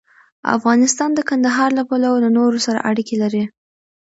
افغانستان 0.57 1.09
د 1.15 1.19
کندهار 1.29 1.69
له 1.79 1.83
پلوه 1.89 2.17
له 2.23 2.29
نورو 2.37 2.59
سره 2.65 2.79
اړیکې 2.89 3.15
لري. 3.23 3.43